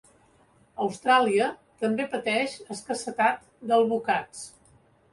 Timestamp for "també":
1.85-2.09